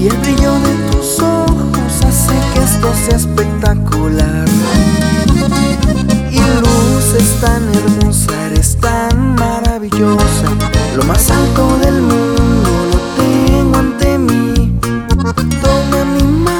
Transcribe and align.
Y 0.00 0.06
el 0.06 0.16
brillo 0.16 0.54
de 0.60 0.90
tus 0.90 1.20
ojos 1.20 2.04
hace 2.06 2.32
que 2.54 2.64
esto 2.64 2.90
sea 3.04 3.16
espectacular. 3.18 4.48
Y 6.30 6.38
luz 6.38 7.14
es 7.18 7.38
tan 7.42 7.68
hermosa, 7.74 8.46
eres 8.46 8.78
tan 8.80 9.34
maravillosa. 9.34 10.48
Lo 10.96 11.04
más 11.04 11.30
alto 11.30 11.76
del 11.84 12.00
mundo 12.00 12.70
lo 12.92 12.98
tengo 13.22 13.76
ante 13.76 14.16
mí. 14.16 14.72
Toma 15.60 16.04
mi 16.14 16.22
mano 16.22 16.59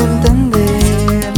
entender. 0.00 1.32